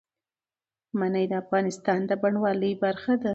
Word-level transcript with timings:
منی 0.99 1.25
د 1.31 1.33
افغانستان 1.43 1.99
د 2.09 2.11
بڼوالۍ 2.21 2.73
برخه 2.83 3.13
ده. 3.23 3.29